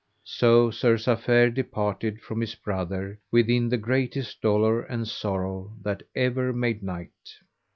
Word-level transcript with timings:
So 0.25 0.71
Sir 0.71 0.95
Safere 0.97 1.53
departed 1.53 2.21
from 2.21 2.41
his 2.41 2.55
brother 2.55 3.19
with 3.31 3.45
the 3.45 3.77
greatest 3.77 4.41
dolour 4.41 4.81
and 4.81 5.07
sorrow 5.07 5.75
that 5.83 6.01
ever 6.15 6.51
made 6.51 6.81
knight. 6.81 7.11